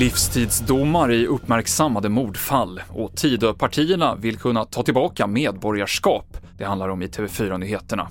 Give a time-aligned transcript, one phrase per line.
[0.00, 6.36] Livstidsdomar i uppmärksammade mordfall och Tidöpartierna vill kunna ta tillbaka medborgarskap.
[6.58, 8.08] Det handlar om i TV4-nyheterna.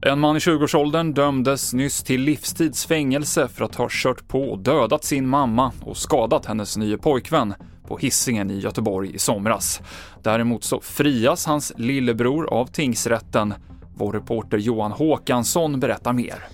[0.00, 4.58] En man i 20-årsåldern dömdes nyss till livstids fängelse för att ha kört på och
[4.58, 7.54] dödat sin mamma och skadat hennes nya pojkvän
[7.88, 9.80] på hissingen i Göteborg i somras.
[10.22, 13.54] Däremot så frias hans lillebror av tingsrätten.
[13.94, 16.44] Vår reporter Johan Håkansson berättar mer.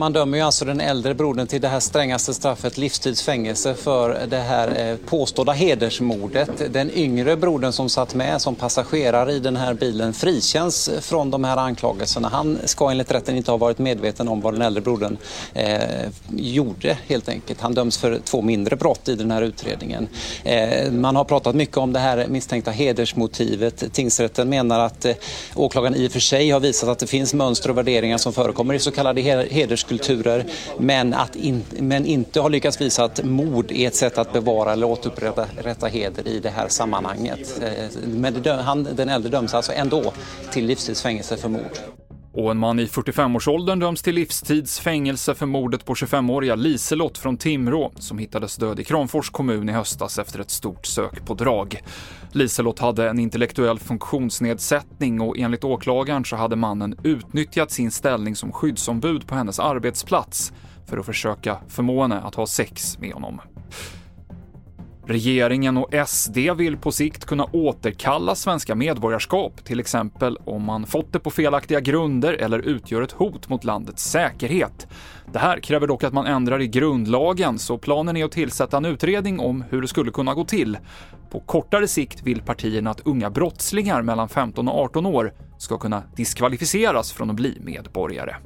[0.00, 4.36] Man dömer ju alltså den äldre brodern till det här strängaste straffet, livstidsfängelse, för det
[4.36, 6.50] här eh, påstådda hedersmordet.
[6.72, 11.44] Den yngre brodern som satt med som passagerare i den här bilen frikänns från de
[11.44, 12.28] här anklagelserna.
[12.28, 15.16] Han ska enligt rätten inte ha varit medveten om vad den äldre brodern
[15.54, 15.80] eh,
[16.36, 17.60] gjorde helt enkelt.
[17.60, 20.08] Han döms för två mindre brott i den här utredningen.
[20.44, 23.92] Eh, man har pratat mycket om det här misstänkta hedersmotivet.
[23.92, 25.14] Tingsrätten menar att eh,
[25.54, 28.74] åklagaren i och för sig har visat att det finns mönster och värderingar som förekommer
[28.74, 30.44] i så kallade heders kulturer
[30.78, 34.72] men, att in, men inte har lyckats visa att mord är ett sätt att bevara
[34.72, 37.62] eller återupprätta heder i det här sammanhanget.
[37.62, 40.12] Eh, men det, han, den äldre döms alltså ändå
[40.50, 41.78] till livstidsfängelse för mord.
[42.32, 47.36] Och en man i 45-årsåldern döms till livstids fängelse för mordet på 25-åriga Liselott från
[47.36, 51.82] Timrå som hittades död i Kramfors kommun i höstas efter ett stort sökpådrag.
[52.32, 58.52] Liselott hade en intellektuell funktionsnedsättning och enligt åklagaren så hade mannen utnyttjat sin ställning som
[58.52, 60.52] skyddsombud på hennes arbetsplats
[60.86, 63.40] för att försöka förmå henne att ha sex med honom.
[65.06, 71.12] Regeringen och SD vill på sikt kunna återkalla svenska medborgarskap, till exempel om man fått
[71.12, 74.86] det på felaktiga grunder eller utgör ett hot mot landets säkerhet.
[75.32, 78.84] Det här kräver dock att man ändrar i grundlagen, så planen är att tillsätta en
[78.84, 80.78] utredning om hur det skulle kunna gå till.
[81.30, 86.02] På kortare sikt vill partierna att unga brottslingar mellan 15 och 18 år ska kunna
[86.16, 88.36] diskvalificeras från att bli medborgare.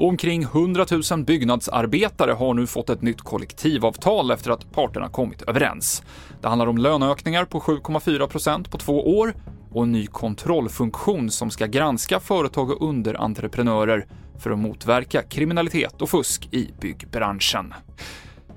[0.00, 6.02] Omkring 100 000 byggnadsarbetare har nu fått ett nytt kollektivavtal efter att parterna kommit överens.
[6.40, 9.34] Det handlar om löneökningar på 7,4% på två år
[9.72, 14.06] och en ny kontrollfunktion som ska granska företag och underentreprenörer
[14.38, 17.74] för att motverka kriminalitet och fusk i byggbranschen.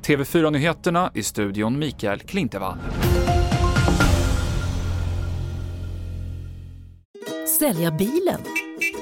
[0.02, 2.78] TV4-nyheterna i studion Mikael Klintevall.
[7.60, 8.71] Sälja bilen?